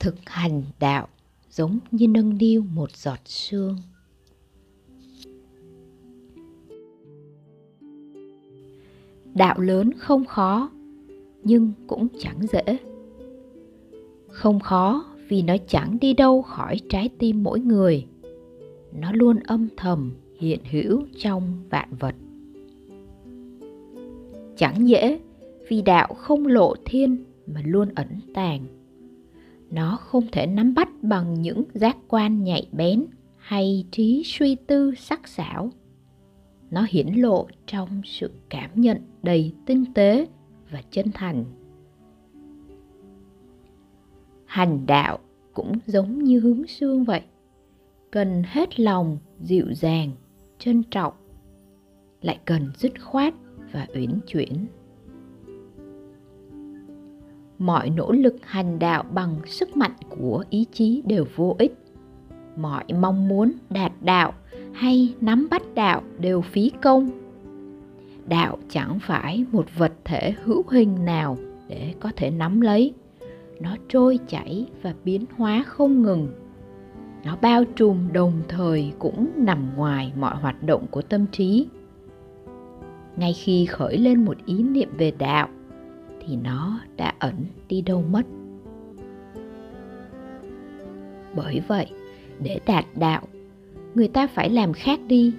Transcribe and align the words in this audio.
thực 0.00 0.14
hành 0.26 0.62
đạo 0.80 1.08
giống 1.50 1.78
như 1.90 2.08
nâng 2.08 2.38
niu 2.38 2.62
một 2.62 2.96
giọt 2.96 3.18
sương. 3.24 3.76
Đạo 9.34 9.60
lớn 9.60 9.90
không 9.98 10.24
khó, 10.24 10.70
nhưng 11.44 11.72
cũng 11.86 12.06
chẳng 12.18 12.46
dễ. 12.46 12.78
Không 14.28 14.60
khó 14.60 15.04
vì 15.28 15.42
nó 15.42 15.56
chẳng 15.68 15.98
đi 16.00 16.14
đâu 16.14 16.42
khỏi 16.42 16.80
trái 16.88 17.08
tim 17.18 17.42
mỗi 17.42 17.60
người. 17.60 18.06
Nó 18.92 19.12
luôn 19.12 19.36
âm 19.40 19.68
thầm 19.76 20.12
hiện 20.38 20.60
hữu 20.70 21.02
trong 21.18 21.68
vạn 21.70 21.88
vật. 22.00 22.14
Chẳng 24.56 24.88
dễ 24.88 25.20
vì 25.68 25.82
đạo 25.82 26.14
không 26.14 26.46
lộ 26.46 26.74
thiên 26.84 27.24
mà 27.46 27.62
luôn 27.64 27.88
ẩn 27.94 28.08
tàng 28.34 28.79
nó 29.70 29.96
không 29.96 30.24
thể 30.32 30.46
nắm 30.46 30.74
bắt 30.74 30.88
bằng 31.02 31.42
những 31.42 31.64
giác 31.74 31.96
quan 32.08 32.44
nhạy 32.44 32.68
bén 32.72 33.06
hay 33.36 33.86
trí 33.90 34.22
suy 34.24 34.54
tư 34.54 34.94
sắc 34.96 35.28
sảo. 35.28 35.70
Nó 36.70 36.86
hiển 36.88 37.14
lộ 37.14 37.46
trong 37.66 38.02
sự 38.04 38.30
cảm 38.48 38.70
nhận 38.74 38.98
đầy 39.22 39.52
tinh 39.66 39.84
tế 39.94 40.26
và 40.70 40.82
chân 40.90 41.06
thành. 41.14 41.44
Hành 44.44 44.86
đạo 44.86 45.18
cũng 45.52 45.78
giống 45.86 46.24
như 46.24 46.40
hướng 46.40 46.66
xương 46.66 47.04
vậy, 47.04 47.22
cần 48.10 48.42
hết 48.46 48.80
lòng, 48.80 49.18
dịu 49.40 49.66
dàng, 49.72 50.10
trân 50.58 50.82
trọng, 50.90 51.14
lại 52.22 52.38
cần 52.44 52.70
dứt 52.76 52.92
khoát 53.04 53.34
và 53.72 53.86
uyển 53.94 54.20
chuyển 54.26 54.66
mọi 57.60 57.90
nỗ 57.90 58.12
lực 58.12 58.36
hành 58.42 58.78
đạo 58.78 59.04
bằng 59.14 59.36
sức 59.46 59.76
mạnh 59.76 59.94
của 60.08 60.44
ý 60.50 60.66
chí 60.72 61.02
đều 61.06 61.24
vô 61.36 61.56
ích. 61.58 61.74
Mọi 62.56 62.84
mong 63.00 63.28
muốn 63.28 63.52
đạt 63.70 63.92
đạo 64.00 64.32
hay 64.72 65.14
nắm 65.20 65.48
bắt 65.50 65.62
đạo 65.74 66.02
đều 66.18 66.40
phí 66.40 66.70
công. 66.82 67.10
Đạo 68.26 68.58
chẳng 68.68 68.98
phải 69.02 69.44
một 69.52 69.66
vật 69.76 69.92
thể 70.04 70.34
hữu 70.44 70.62
hình 70.68 71.04
nào 71.04 71.36
để 71.68 71.94
có 72.00 72.10
thể 72.16 72.30
nắm 72.30 72.60
lấy. 72.60 72.92
Nó 73.60 73.76
trôi 73.88 74.18
chảy 74.28 74.66
và 74.82 74.94
biến 75.04 75.24
hóa 75.36 75.64
không 75.66 76.02
ngừng. 76.02 76.28
Nó 77.24 77.36
bao 77.42 77.64
trùm 77.64 78.12
đồng 78.12 78.42
thời 78.48 78.92
cũng 78.98 79.30
nằm 79.36 79.68
ngoài 79.76 80.12
mọi 80.16 80.36
hoạt 80.36 80.62
động 80.62 80.86
của 80.90 81.02
tâm 81.02 81.26
trí. 81.32 81.66
Ngay 83.16 83.32
khi 83.32 83.66
khởi 83.66 83.98
lên 83.98 84.24
một 84.24 84.36
ý 84.46 84.62
niệm 84.62 84.88
về 84.98 85.12
đạo 85.18 85.48
thì 86.30 86.36
nó 86.36 86.80
đã 86.96 87.14
ẩn 87.18 87.34
đi 87.68 87.80
đâu 87.80 88.04
mất. 88.10 88.26
Bởi 91.36 91.60
vậy, 91.68 91.86
để 92.40 92.60
đạt 92.66 92.84
đạo, 92.94 93.22
người 93.94 94.08
ta 94.08 94.26
phải 94.26 94.50
làm 94.50 94.72
khác 94.72 95.00
đi. 95.06 95.34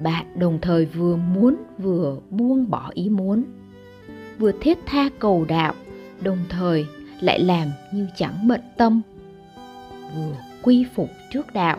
Bạn 0.00 0.38
đồng 0.38 0.58
thời 0.62 0.86
vừa 0.86 1.16
muốn 1.16 1.56
vừa 1.78 2.18
buông 2.30 2.70
bỏ 2.70 2.90
ý 2.94 3.08
muốn, 3.08 3.44
vừa 4.38 4.52
thiết 4.60 4.78
tha 4.86 5.08
cầu 5.18 5.44
đạo, 5.48 5.74
đồng 6.22 6.38
thời 6.48 6.86
lại 7.20 7.40
làm 7.40 7.68
như 7.94 8.06
chẳng 8.16 8.48
bận 8.48 8.60
tâm, 8.76 9.02
vừa 10.16 10.36
quy 10.62 10.86
phục 10.94 11.08
trước 11.32 11.46
đạo, 11.54 11.78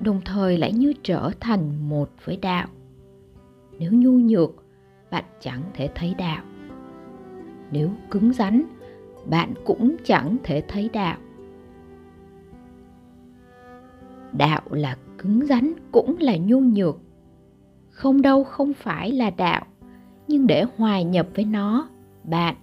đồng 0.00 0.20
thời 0.24 0.58
lại 0.58 0.72
như 0.72 0.92
trở 1.02 1.30
thành 1.40 1.88
một 1.88 2.10
với 2.24 2.36
đạo. 2.36 2.68
Nếu 3.78 3.92
nhu 3.92 4.12
nhược, 4.12 4.50
bạn 5.10 5.24
chẳng 5.40 5.62
thể 5.74 5.88
thấy 5.94 6.14
đạo 6.18 6.44
nếu 7.72 7.90
cứng 8.10 8.32
rắn, 8.32 8.62
bạn 9.26 9.54
cũng 9.64 9.96
chẳng 10.04 10.36
thể 10.42 10.62
thấy 10.68 10.90
đạo. 10.92 11.18
Đạo 14.32 14.62
là 14.70 14.96
cứng 15.18 15.46
rắn 15.46 15.72
cũng 15.92 16.16
là 16.18 16.36
nhu 16.36 16.60
nhược. 16.60 16.98
Không 17.90 18.22
đâu 18.22 18.44
không 18.44 18.72
phải 18.72 19.12
là 19.12 19.30
đạo, 19.30 19.66
nhưng 20.28 20.46
để 20.46 20.64
hòa 20.76 21.02
nhập 21.02 21.28
với 21.34 21.44
nó, 21.44 21.88
bạn, 22.24 22.56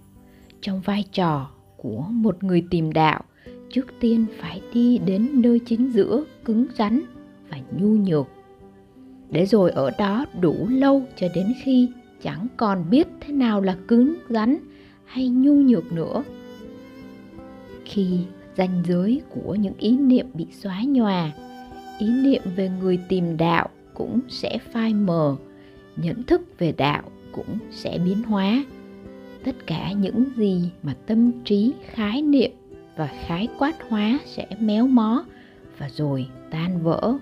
trong 0.60 0.80
vai 0.80 1.04
trò 1.12 1.50
của 1.76 2.04
một 2.10 2.44
người 2.44 2.66
tìm 2.70 2.92
đạo, 2.92 3.22
trước 3.70 3.86
tiên 4.00 4.26
phải 4.38 4.62
đi 4.72 4.98
đến 4.98 5.28
nơi 5.32 5.60
chính 5.66 5.90
giữa 5.90 6.24
cứng 6.44 6.66
rắn 6.78 7.00
và 7.50 7.58
nhu 7.76 7.88
nhược. 7.88 8.26
Để 9.30 9.46
rồi 9.46 9.70
ở 9.70 9.90
đó 9.98 10.26
đủ 10.40 10.66
lâu 10.68 11.02
cho 11.16 11.26
đến 11.34 11.52
khi 11.62 11.88
chẳng 12.22 12.46
còn 12.56 12.90
biết 12.90 13.08
thế 13.20 13.32
nào 13.32 13.60
là 13.60 13.76
cứng 13.88 14.14
rắn 14.28 14.56
hay 15.10 15.28
nhu 15.28 15.54
nhược 15.54 15.92
nữa. 15.92 16.22
Khi 17.84 18.18
ranh 18.56 18.82
giới 18.86 19.22
của 19.28 19.54
những 19.54 19.74
ý 19.78 19.96
niệm 19.96 20.26
bị 20.34 20.46
xóa 20.52 20.82
nhòa, 20.86 21.32
ý 21.98 22.08
niệm 22.08 22.42
về 22.56 22.70
người 22.80 22.98
tìm 23.08 23.36
đạo 23.36 23.68
cũng 23.94 24.20
sẽ 24.28 24.58
phai 24.72 24.94
mờ, 24.94 25.36
nhận 25.96 26.22
thức 26.22 26.42
về 26.58 26.72
đạo 26.72 27.02
cũng 27.32 27.58
sẽ 27.70 27.98
biến 28.04 28.22
hóa. 28.22 28.64
Tất 29.44 29.66
cả 29.66 29.92
những 29.92 30.24
gì 30.36 30.70
mà 30.82 30.94
tâm 31.06 31.32
trí, 31.44 31.72
khái 31.90 32.22
niệm 32.22 32.50
và 32.96 33.10
khái 33.26 33.48
quát 33.58 33.88
hóa 33.88 34.18
sẽ 34.24 34.46
méo 34.60 34.86
mó 34.86 35.24
và 35.78 35.88
rồi 35.96 36.26
tan 36.50 36.82
vỡ. 36.82 37.14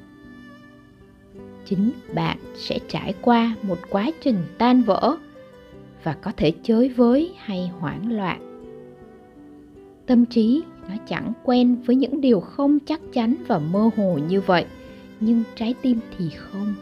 Chính 1.64 1.90
bạn 2.14 2.38
sẽ 2.56 2.78
trải 2.88 3.14
qua 3.20 3.54
một 3.62 3.78
quá 3.90 4.10
trình 4.20 4.36
tan 4.58 4.82
vỡ 4.82 5.16
và 6.02 6.12
có 6.12 6.32
thể 6.36 6.52
chới 6.62 6.88
với 6.88 7.32
hay 7.36 7.70
hoảng 7.78 8.12
loạn. 8.12 8.48
Tâm 10.06 10.26
trí 10.26 10.62
nó 10.88 10.94
chẳng 11.08 11.32
quen 11.44 11.76
với 11.86 11.96
những 11.96 12.20
điều 12.20 12.40
không 12.40 12.78
chắc 12.80 13.00
chắn 13.12 13.34
và 13.46 13.58
mơ 13.58 13.90
hồ 13.96 14.18
như 14.28 14.40
vậy, 14.40 14.64
nhưng 15.20 15.42
trái 15.56 15.74
tim 15.82 16.00
thì 16.18 16.30
không. 16.30 16.74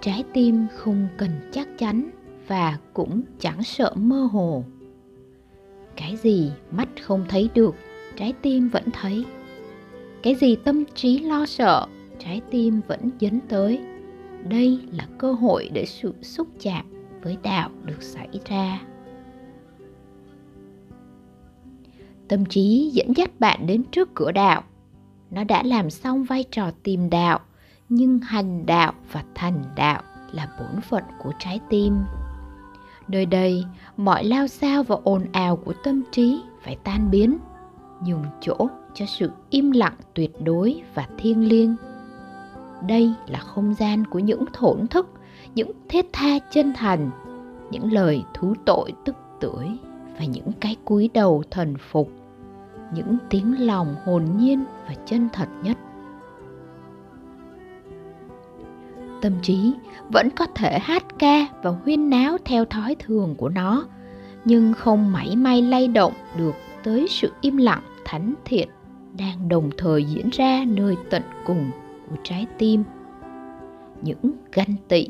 Trái 0.00 0.24
tim 0.32 0.66
không 0.76 1.08
cần 1.16 1.30
chắc 1.52 1.78
chắn 1.78 2.10
và 2.48 2.78
cũng 2.92 3.22
chẳng 3.38 3.62
sợ 3.62 3.92
mơ 3.96 4.28
hồ. 4.32 4.64
Cái 5.96 6.16
gì 6.16 6.50
mắt 6.70 6.88
không 7.02 7.24
thấy 7.28 7.50
được, 7.54 7.74
trái 8.16 8.32
tim 8.42 8.68
vẫn 8.68 8.84
thấy. 8.92 9.24
Cái 10.22 10.34
gì 10.34 10.56
tâm 10.56 10.84
trí 10.94 11.18
lo 11.18 11.46
sợ, 11.46 11.86
trái 12.18 12.40
tim 12.50 12.80
vẫn 12.88 13.10
dấn 13.20 13.40
tới 13.48 13.80
đây 14.48 14.80
là 14.92 15.06
cơ 15.18 15.32
hội 15.32 15.70
để 15.72 15.86
sự 15.86 16.14
xúc 16.22 16.48
chạm 16.60 16.84
với 17.22 17.36
đạo 17.42 17.70
được 17.84 18.02
xảy 18.02 18.28
ra. 18.46 18.80
Tâm 22.28 22.44
trí 22.44 22.90
dẫn 22.92 23.16
dắt 23.16 23.40
bạn 23.40 23.66
đến 23.66 23.84
trước 23.90 24.14
cửa 24.14 24.32
đạo. 24.32 24.62
Nó 25.30 25.44
đã 25.44 25.62
làm 25.62 25.90
xong 25.90 26.24
vai 26.24 26.44
trò 26.50 26.70
tìm 26.82 27.10
đạo, 27.10 27.40
nhưng 27.88 28.18
hành 28.18 28.66
đạo 28.66 28.92
và 29.12 29.24
thành 29.34 29.62
đạo 29.76 30.02
là 30.32 30.56
bổn 30.58 30.80
phận 30.80 31.02
của 31.22 31.32
trái 31.38 31.60
tim. 31.70 31.98
Nơi 33.08 33.26
đây, 33.26 33.64
mọi 33.96 34.24
lao 34.24 34.46
sao 34.46 34.82
và 34.82 34.96
ồn 35.04 35.26
ào 35.32 35.56
của 35.56 35.74
tâm 35.84 36.02
trí 36.12 36.42
phải 36.62 36.76
tan 36.84 37.10
biến, 37.10 37.38
nhường 38.06 38.24
chỗ 38.40 38.68
cho 38.94 39.06
sự 39.06 39.30
im 39.50 39.70
lặng 39.70 39.96
tuyệt 40.14 40.30
đối 40.40 40.82
và 40.94 41.08
thiêng 41.18 41.48
liêng 41.48 41.76
đây 42.86 43.14
là 43.26 43.38
không 43.38 43.74
gian 43.74 44.04
của 44.04 44.18
những 44.18 44.44
thổn 44.52 44.86
thức, 44.86 45.08
những 45.54 45.70
thiết 45.88 46.06
tha 46.12 46.38
chân 46.38 46.72
thành, 46.76 47.10
những 47.70 47.92
lời 47.92 48.24
thú 48.34 48.54
tội 48.64 48.92
tức 49.04 49.16
tưởi 49.40 49.66
và 50.18 50.24
những 50.24 50.52
cái 50.60 50.76
cúi 50.84 51.10
đầu 51.14 51.42
thần 51.50 51.74
phục, 51.90 52.10
những 52.94 53.16
tiếng 53.30 53.66
lòng 53.66 53.94
hồn 54.04 54.24
nhiên 54.36 54.64
và 54.88 54.94
chân 55.06 55.28
thật 55.32 55.48
nhất. 55.62 55.78
Tâm 59.20 59.32
trí 59.42 59.74
vẫn 60.08 60.30
có 60.30 60.46
thể 60.54 60.78
hát 60.78 61.04
ca 61.18 61.46
và 61.62 61.70
huyên 61.70 62.10
náo 62.10 62.36
theo 62.44 62.64
thói 62.64 62.96
thường 62.98 63.34
của 63.38 63.48
nó, 63.48 63.84
nhưng 64.44 64.72
không 64.72 65.12
mảy 65.12 65.36
may 65.36 65.62
lay 65.62 65.88
động 65.88 66.12
được 66.36 66.54
tới 66.84 67.06
sự 67.10 67.32
im 67.40 67.56
lặng 67.56 67.82
thánh 68.04 68.34
thiện 68.44 68.68
đang 69.18 69.48
đồng 69.48 69.70
thời 69.78 70.04
diễn 70.04 70.28
ra 70.32 70.64
nơi 70.66 70.96
tận 71.10 71.22
cùng 71.46 71.70
của 72.12 72.22
trái 72.22 72.46
tim. 72.58 72.84
Những 74.02 74.32
ganh 74.52 74.74
tị, 74.88 75.08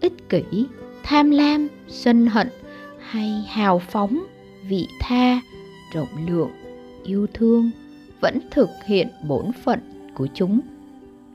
ích 0.00 0.28
kỷ, 0.28 0.66
tham 1.02 1.30
lam, 1.30 1.68
sân 1.88 2.26
hận 2.26 2.48
hay 3.00 3.44
hào 3.48 3.78
phóng, 3.78 4.26
vị 4.68 4.88
tha, 5.00 5.40
rộng 5.94 6.26
lượng, 6.28 6.50
yêu 7.04 7.26
thương 7.34 7.70
vẫn 8.20 8.38
thực 8.50 8.68
hiện 8.86 9.08
bổn 9.28 9.52
phận 9.64 9.80
của 10.14 10.26
chúng. 10.34 10.60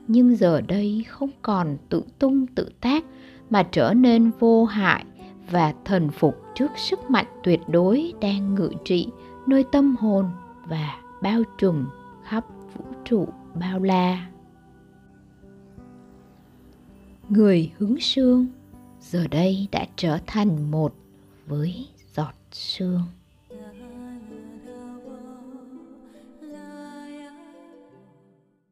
Nhưng 0.08 0.36
giờ 0.36 0.60
đây 0.60 1.04
không 1.08 1.30
còn 1.42 1.76
tự 1.88 2.02
tung 2.18 2.46
tự 2.46 2.68
tác 2.80 3.04
mà 3.50 3.62
trở 3.62 3.94
nên 3.94 4.30
vô 4.38 4.64
hại 4.64 5.04
và 5.50 5.74
thần 5.84 6.10
phục 6.10 6.34
trước 6.54 6.70
sức 6.76 7.10
mạnh 7.10 7.26
tuyệt 7.42 7.60
đối 7.68 8.12
đang 8.20 8.54
ngự 8.54 8.70
trị 8.84 9.08
nơi 9.46 9.64
tâm 9.72 9.96
hồn 9.96 10.30
và 10.68 10.96
bao 11.22 11.42
trùm 11.58 11.86
khắp 12.24 12.44
vũ 12.74 12.84
trụ 13.04 13.28
bao 13.54 13.78
la 13.78 14.33
người 17.28 17.72
hướng 17.78 18.00
sương 18.00 18.46
giờ 19.00 19.26
đây 19.30 19.68
đã 19.72 19.86
trở 19.96 20.18
thành 20.26 20.70
một 20.70 20.94
với 21.46 21.88
giọt 22.16 22.34
sương. 22.52 23.02